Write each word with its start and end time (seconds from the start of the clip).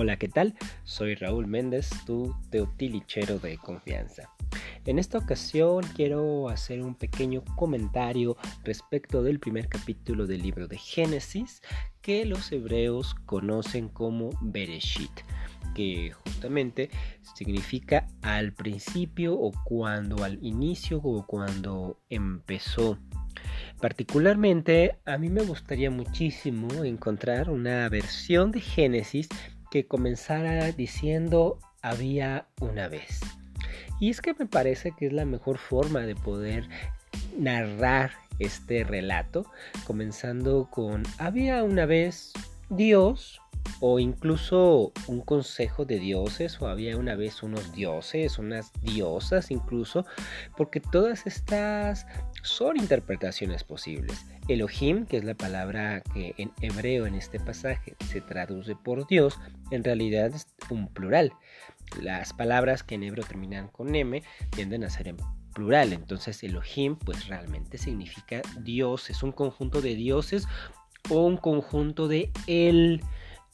Hola, 0.00 0.16
¿qué 0.16 0.28
tal? 0.28 0.54
Soy 0.84 1.16
Raúl 1.16 1.48
Méndez, 1.48 1.90
tu 2.06 2.32
teutilichero 2.50 3.40
de 3.40 3.58
confianza. 3.58 4.30
En 4.84 4.96
esta 4.96 5.18
ocasión 5.18 5.82
quiero 5.96 6.48
hacer 6.48 6.84
un 6.84 6.94
pequeño 6.94 7.42
comentario 7.56 8.36
respecto 8.62 9.24
del 9.24 9.40
primer 9.40 9.66
capítulo 9.68 10.28
del 10.28 10.42
libro 10.42 10.68
de 10.68 10.78
Génesis 10.78 11.62
que 12.00 12.24
los 12.26 12.52
hebreos 12.52 13.16
conocen 13.26 13.88
como 13.88 14.30
Bereshit, 14.40 15.10
que 15.74 16.12
justamente 16.12 16.90
significa 17.34 18.06
al 18.22 18.52
principio 18.52 19.34
o 19.34 19.50
cuando 19.64 20.22
al 20.22 20.38
inicio 20.44 20.98
o 20.98 21.26
cuando 21.26 21.98
empezó. 22.08 23.00
Particularmente 23.80 24.98
a 25.04 25.18
mí 25.18 25.28
me 25.28 25.42
gustaría 25.42 25.90
muchísimo 25.90 26.84
encontrar 26.84 27.50
una 27.50 27.88
versión 27.88 28.52
de 28.52 28.60
Génesis 28.60 29.28
que 29.70 29.86
comenzara 29.86 30.72
diciendo 30.72 31.58
había 31.82 32.46
una 32.60 32.88
vez. 32.88 33.20
Y 34.00 34.10
es 34.10 34.20
que 34.20 34.34
me 34.34 34.46
parece 34.46 34.92
que 34.96 35.06
es 35.06 35.12
la 35.12 35.24
mejor 35.24 35.58
forma 35.58 36.00
de 36.00 36.14
poder 36.14 36.68
narrar 37.36 38.12
este 38.38 38.84
relato, 38.84 39.44
comenzando 39.86 40.68
con 40.70 41.02
había 41.18 41.64
una 41.64 41.86
vez 41.86 42.32
Dios 42.70 43.40
o 43.80 43.98
incluso 43.98 44.92
un 45.06 45.20
consejo 45.20 45.84
de 45.84 45.98
dioses 45.98 46.60
o 46.60 46.68
había 46.68 46.96
una 46.96 47.14
vez 47.14 47.42
unos 47.42 47.72
dioses, 47.72 48.38
unas 48.38 48.72
diosas 48.82 49.50
incluso, 49.50 50.04
porque 50.56 50.80
todas 50.80 51.26
estas 51.26 52.06
son 52.42 52.76
interpretaciones 52.76 53.64
posibles. 53.64 54.26
Elohim, 54.48 55.06
que 55.06 55.18
es 55.18 55.24
la 55.24 55.34
palabra 55.34 56.02
que 56.14 56.34
en 56.38 56.52
hebreo 56.60 57.06
en 57.06 57.14
este 57.14 57.38
pasaje 57.38 57.94
se 58.10 58.20
traduce 58.20 58.74
por 58.74 59.06
Dios, 59.06 59.38
en 59.70 59.84
realidad 59.84 60.34
es 60.34 60.46
un 60.70 60.88
plural. 60.88 61.32
Las 62.00 62.32
palabras 62.32 62.82
que 62.82 62.96
en 62.96 63.02
hebreo 63.02 63.24
terminan 63.24 63.68
con 63.68 63.94
M 63.94 64.22
tienden 64.50 64.84
a 64.84 64.90
ser 64.90 65.08
en 65.08 65.16
plural, 65.54 65.92
entonces 65.92 66.42
Elohim 66.42 66.96
pues 66.96 67.28
realmente 67.28 67.78
significa 67.78 68.42
Dios, 68.60 69.10
es 69.10 69.22
un 69.22 69.32
conjunto 69.32 69.80
de 69.80 69.94
dioses 69.94 70.46
o 71.10 71.26
un 71.26 71.36
conjunto 71.36 72.08
de 72.08 72.30
él. 72.46 73.02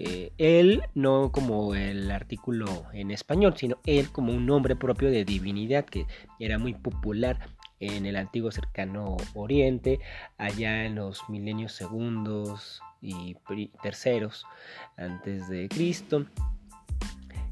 Eh, 0.00 0.30
él 0.38 0.84
no 0.94 1.32
como 1.32 1.74
el 1.74 2.08
artículo 2.12 2.84
en 2.92 3.10
español, 3.10 3.54
sino 3.56 3.78
él 3.84 4.12
como 4.12 4.32
un 4.32 4.46
nombre 4.46 4.76
propio 4.76 5.10
de 5.10 5.24
divinidad 5.24 5.84
que 5.84 6.06
era 6.38 6.56
muy 6.56 6.72
popular 6.72 7.40
en 7.80 8.06
el 8.06 8.14
antiguo 8.14 8.52
cercano 8.52 9.16
oriente, 9.34 9.98
allá 10.36 10.84
en 10.84 10.94
los 10.94 11.28
milenios 11.28 11.72
segundos 11.72 12.80
y 13.02 13.34
terceros 13.82 14.46
antes 14.96 15.48
de 15.48 15.68
Cristo. 15.68 16.26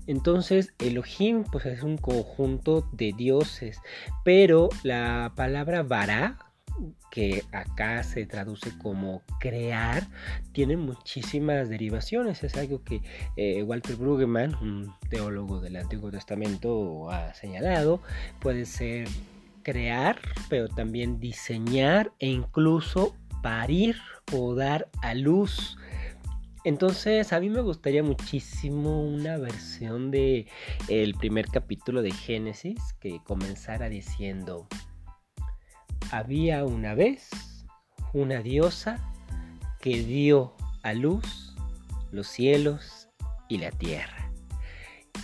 Entonces 0.06 0.72
Elohim 0.78 1.42
pues 1.50 1.66
es 1.66 1.82
un 1.82 1.98
conjunto 1.98 2.88
de 2.92 3.12
dioses, 3.12 3.80
pero 4.22 4.68
la 4.84 5.32
palabra 5.34 5.82
vará 5.82 6.38
que 7.10 7.42
acá 7.52 8.02
se 8.02 8.26
traduce 8.26 8.76
como 8.78 9.22
crear, 9.40 10.06
tiene 10.52 10.76
muchísimas 10.76 11.68
derivaciones. 11.68 12.42
Es 12.44 12.56
algo 12.56 12.82
que 12.84 13.02
eh, 13.36 13.62
Walter 13.62 13.96
Brueggemann, 13.96 14.54
un 14.56 14.94
teólogo 15.08 15.60
del 15.60 15.76
Antiguo 15.76 16.10
Testamento, 16.10 17.10
ha 17.10 17.34
señalado. 17.34 18.00
Puede 18.40 18.66
ser 18.66 19.08
crear, 19.62 20.20
pero 20.48 20.68
también 20.68 21.18
diseñar 21.18 22.12
e 22.18 22.28
incluso 22.28 23.16
parir 23.42 23.96
o 24.32 24.54
dar 24.54 24.88
a 25.02 25.14
luz. 25.14 25.76
Entonces 26.66 27.32
a 27.32 27.38
mí 27.38 27.48
me 27.48 27.60
gustaría 27.60 28.02
muchísimo 28.02 29.02
una 29.02 29.36
versión 29.38 30.10
de 30.10 30.48
el 30.88 31.14
primer 31.14 31.46
capítulo 31.46 32.02
de 32.02 32.10
Génesis 32.10 32.80
que 32.98 33.20
comenzara 33.24 33.88
diciendo 33.88 34.66
había 36.10 36.64
una 36.64 36.94
vez 36.94 37.30
una 38.12 38.42
diosa 38.42 38.98
que 39.80 40.02
dio 40.02 40.54
a 40.82 40.94
luz 40.94 41.54
los 42.12 42.26
cielos 42.26 43.08
y 43.48 43.58
la 43.58 43.70
tierra. 43.70 44.26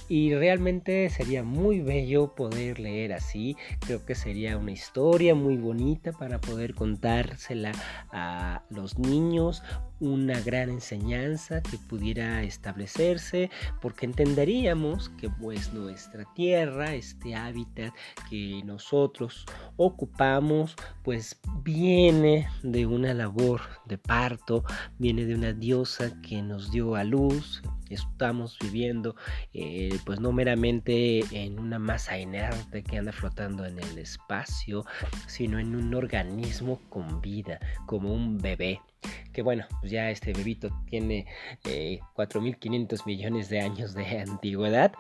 Y 0.09 0.35
realmente 0.35 1.09
sería 1.11 1.43
muy 1.43 1.81
bello 1.81 2.35
poder 2.35 2.79
leer 2.79 3.13
así. 3.13 3.57
Creo 3.81 4.05
que 4.05 4.15
sería 4.15 4.57
una 4.57 4.73
historia 4.73 5.35
muy 5.35 5.57
bonita 5.57 6.13
para 6.13 6.41
poder 6.41 6.75
contársela 6.75 7.73
a 8.11 8.63
los 8.71 8.99
niños. 8.99 9.63
Una 10.01 10.41
gran 10.41 10.71
enseñanza 10.71 11.63
que 11.63 11.79
pudiera 11.79 12.43
establecerse 12.43 13.51
porque 13.81 14.07
entenderíamos 14.07 15.11
que 15.11 15.31
pues 15.31 15.73
nuestra 15.73 16.25
tierra, 16.35 16.95
este 16.95 17.35
hábitat 17.35 17.95
que 18.29 18.63
nosotros 18.65 19.47
ocupamos, 19.77 20.77
pues 21.03 21.39
viene 21.63 22.49
de 22.63 22.87
una 22.87 23.15
labor 23.15 23.61
de 23.87 23.99
parto, 23.99 24.65
viene 24.99 25.25
de 25.25 25.35
una 25.35 25.53
diosa 25.53 26.21
que 26.23 26.43
nos 26.43 26.71
dio 26.71 26.95
a 26.95 27.05
luz, 27.05 27.63
estamos 27.93 28.59
viviendo 28.61 29.17
eh, 29.53 29.99
pues 30.05 30.21
no 30.21 30.33
meramente 30.33 31.21
en 31.31 31.59
una 31.59 31.79
masa 31.79 32.19
inerte 32.19 32.83
que 32.83 32.99
anda 32.99 33.13
flotando 33.13 33.65
en 33.65 33.79
el 33.79 33.99
espacio, 33.99 34.85
sino 35.27 35.59
en 35.59 35.75
un 35.75 35.95
organismo 35.95 36.81
con 36.89 37.21
vida, 37.21 37.61
como 37.87 38.13
un 38.13 38.39
bebé. 38.39 38.81
Que 39.33 39.43
bueno, 39.43 39.65
pues 39.81 39.91
ya 39.91 40.11
este 40.11 40.33
bebito 40.33 40.71
tiene 40.89 41.27
4.500 41.65 42.93
eh, 42.93 43.03
millones 43.07 43.49
de 43.49 43.61
años 43.61 43.95
de 43.95 44.21
antigüedad, 44.21 44.93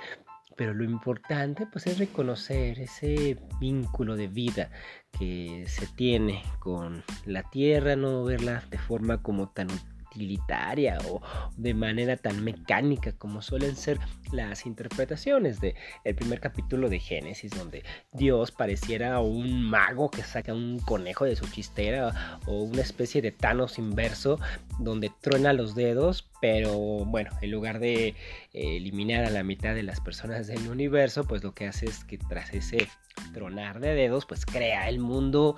pero 0.56 0.74
lo 0.74 0.84
importante 0.84 1.66
pues 1.66 1.86
es 1.86 1.98
reconocer 1.98 2.78
ese 2.78 3.38
vínculo 3.60 4.16
de 4.16 4.28
vida 4.28 4.70
que 5.18 5.64
se 5.66 5.86
tiene 5.86 6.42
con 6.58 7.02
la 7.26 7.48
tierra, 7.50 7.96
no 7.96 8.24
verla 8.24 8.62
de 8.70 8.78
forma 8.78 9.22
como 9.22 9.50
tan 9.50 9.68
utilitaria 10.12 10.98
o 11.08 11.20
de 11.56 11.74
manera 11.74 12.16
tan 12.16 12.42
mecánica 12.44 13.12
como 13.12 13.42
suelen 13.42 13.76
ser 13.76 13.98
las 14.32 14.66
interpretaciones 14.66 15.60
de 15.60 15.74
el 16.04 16.14
primer 16.14 16.40
capítulo 16.40 16.88
de 16.88 16.98
Génesis 16.98 17.52
donde 17.52 17.82
Dios 18.12 18.50
pareciera 18.50 19.20
un 19.20 19.62
mago 19.62 20.10
que 20.10 20.22
saca 20.22 20.52
un 20.52 20.78
conejo 20.78 21.24
de 21.24 21.36
su 21.36 21.46
chistera 21.50 22.40
o 22.46 22.62
una 22.62 22.82
especie 22.82 23.22
de 23.22 23.32
Thanos 23.32 23.78
inverso 23.78 24.38
donde 24.78 25.10
truena 25.20 25.52
los 25.52 25.74
dedos 25.74 26.28
pero 26.40 26.76
bueno 27.04 27.30
en 27.40 27.50
lugar 27.50 27.78
de 27.78 28.08
eh, 28.08 28.14
eliminar 28.52 29.24
a 29.24 29.30
la 29.30 29.42
mitad 29.42 29.74
de 29.74 29.82
las 29.82 30.00
personas 30.00 30.46
del 30.46 30.68
universo 30.68 31.24
pues 31.24 31.42
lo 31.42 31.54
que 31.54 31.66
hace 31.66 31.86
es 31.86 32.04
que 32.04 32.18
tras 32.18 32.52
ese 32.52 32.88
tronar 33.32 33.80
de 33.80 33.94
dedos 33.94 34.26
pues 34.26 34.46
crea 34.46 34.88
el 34.88 34.98
mundo 34.98 35.56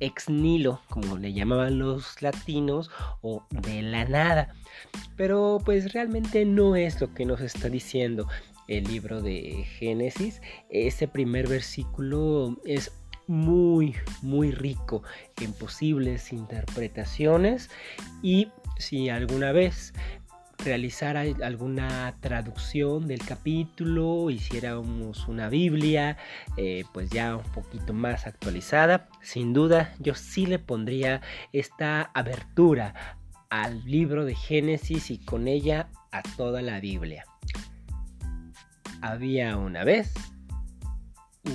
ex 0.00 0.28
nilo, 0.28 0.80
como 0.88 1.18
le 1.18 1.32
llamaban 1.32 1.78
los 1.78 2.20
latinos, 2.22 2.90
o 3.22 3.42
de 3.50 3.82
la 3.82 4.04
nada. 4.04 4.54
Pero 5.16 5.60
pues 5.64 5.92
realmente 5.92 6.44
no 6.44 6.76
es 6.76 7.00
lo 7.00 7.12
que 7.14 7.24
nos 7.24 7.40
está 7.40 7.68
diciendo 7.68 8.28
el 8.68 8.84
libro 8.84 9.22
de 9.22 9.64
Génesis. 9.78 10.40
Ese 10.70 11.08
primer 11.08 11.48
versículo 11.48 12.56
es 12.64 12.92
muy, 13.26 13.94
muy 14.22 14.52
rico 14.52 15.02
en 15.40 15.52
posibles 15.52 16.32
interpretaciones 16.32 17.70
y 18.22 18.48
si 18.78 19.08
alguna 19.08 19.52
vez 19.52 19.92
realizar 20.58 21.16
alguna 21.16 22.16
traducción 22.20 23.06
del 23.06 23.24
capítulo, 23.24 24.30
hiciéramos 24.30 25.28
una 25.28 25.48
Biblia, 25.48 26.16
eh, 26.56 26.84
pues 26.92 27.10
ya 27.10 27.36
un 27.36 27.52
poquito 27.52 27.92
más 27.92 28.26
actualizada, 28.26 29.08
sin 29.22 29.52
duda 29.52 29.94
yo 29.98 30.14
sí 30.14 30.46
le 30.46 30.58
pondría 30.58 31.20
esta 31.52 32.02
abertura 32.14 33.16
al 33.50 33.84
libro 33.84 34.24
de 34.24 34.34
Génesis 34.34 35.10
y 35.10 35.18
con 35.18 35.48
ella 35.48 35.88
a 36.10 36.22
toda 36.36 36.62
la 36.62 36.80
Biblia. 36.80 37.24
Había 39.02 39.56
una 39.56 39.84
vez 39.84 40.14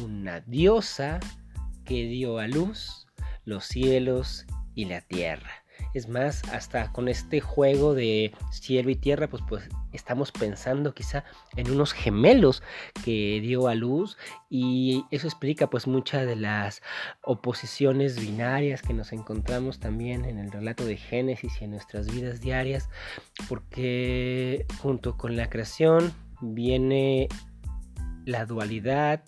una 0.03 0.39
diosa 0.41 1.19
que 1.85 2.05
dio 2.05 2.39
a 2.39 2.47
luz 2.47 3.07
los 3.45 3.65
cielos 3.65 4.45
y 4.75 4.85
la 4.85 5.01
tierra. 5.01 5.60
Es 5.93 6.07
más, 6.07 6.43
hasta 6.51 6.91
con 6.91 7.07
este 7.07 7.41
juego 7.41 7.93
de 7.93 8.33
cielo 8.51 8.89
y 8.89 8.95
tierra, 8.95 9.27
pues, 9.27 9.43
pues 9.47 9.69
estamos 9.93 10.31
pensando 10.31 10.93
quizá 10.93 11.23
en 11.55 11.69
unos 11.71 11.93
gemelos 11.93 12.63
que 13.03 13.39
dio 13.41 13.67
a 13.67 13.75
luz 13.75 14.17
y 14.49 15.05
eso 15.11 15.27
explica 15.27 15.69
pues 15.69 15.87
muchas 15.87 16.25
de 16.25 16.35
las 16.35 16.81
oposiciones 17.23 18.19
binarias 18.19 18.81
que 18.81 18.93
nos 18.93 19.11
encontramos 19.11 19.79
también 19.79 20.25
en 20.25 20.37
el 20.37 20.51
relato 20.51 20.85
de 20.85 20.97
Génesis 20.97 21.61
y 21.61 21.65
en 21.65 21.71
nuestras 21.71 22.13
vidas 22.13 22.41
diarias, 22.41 22.89
porque 23.49 24.65
junto 24.81 25.17
con 25.17 25.35
la 25.35 25.49
creación 25.49 26.13
viene 26.41 27.27
la 28.25 28.45
dualidad, 28.45 29.23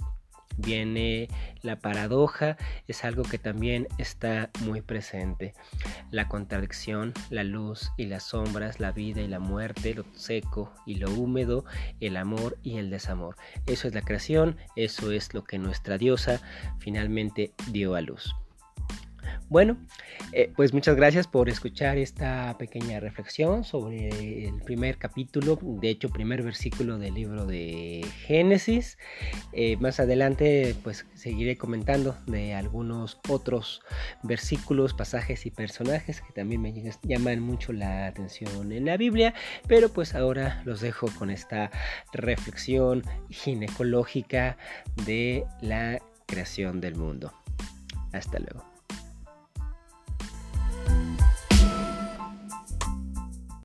viene 0.57 1.27
la 1.61 1.77
paradoja, 1.79 2.57
es 2.87 3.03
algo 3.03 3.23
que 3.23 3.37
también 3.37 3.87
está 3.97 4.49
muy 4.61 4.81
presente. 4.81 5.53
La 6.11 6.27
contradicción, 6.27 7.13
la 7.29 7.43
luz 7.43 7.91
y 7.97 8.05
las 8.05 8.23
sombras, 8.23 8.79
la 8.79 8.91
vida 8.91 9.21
y 9.21 9.27
la 9.27 9.39
muerte, 9.39 9.93
lo 9.93 10.05
seco 10.13 10.73
y 10.85 10.95
lo 10.95 11.11
húmedo, 11.11 11.65
el 11.99 12.17
amor 12.17 12.57
y 12.63 12.77
el 12.77 12.89
desamor. 12.89 13.35
Eso 13.65 13.87
es 13.87 13.93
la 13.93 14.01
creación, 14.01 14.57
eso 14.75 15.11
es 15.11 15.33
lo 15.33 15.43
que 15.43 15.57
nuestra 15.57 15.97
diosa 15.97 16.41
finalmente 16.79 17.53
dio 17.71 17.95
a 17.95 18.01
luz. 18.01 18.35
Bueno, 19.53 19.77
eh, 20.31 20.51
pues 20.55 20.73
muchas 20.73 20.95
gracias 20.95 21.27
por 21.27 21.47
escuchar 21.47 21.99
esta 21.99 22.57
pequeña 22.57 22.99
reflexión 22.99 23.63
sobre 23.63 24.47
el 24.47 24.59
primer 24.63 24.97
capítulo, 24.97 25.59
de 25.61 25.89
hecho 25.89 26.09
primer 26.09 26.41
versículo 26.41 26.97
del 26.97 27.13
libro 27.13 27.45
de 27.45 28.03
Génesis. 28.25 28.97
Eh, 29.51 29.77
más 29.77 29.99
adelante 29.99 30.75
pues 30.83 31.05
seguiré 31.13 31.55
comentando 31.55 32.17
de 32.25 32.55
algunos 32.55 33.19
otros 33.29 33.83
versículos, 34.23 34.95
pasajes 34.95 35.45
y 35.45 35.51
personajes 35.51 36.21
que 36.21 36.33
también 36.33 36.59
me 36.59 36.73
llaman 37.03 37.39
mucho 37.39 37.73
la 37.73 38.07
atención 38.07 38.71
en 38.71 38.85
la 38.85 38.97
Biblia, 38.97 39.35
pero 39.67 39.89
pues 39.89 40.15
ahora 40.15 40.63
los 40.65 40.81
dejo 40.81 41.09
con 41.19 41.29
esta 41.29 41.69
reflexión 42.11 43.03
ginecológica 43.29 44.57
de 45.05 45.45
la 45.61 46.01
creación 46.25 46.81
del 46.81 46.95
mundo. 46.95 47.31
Hasta 48.13 48.39
luego. 48.39 48.72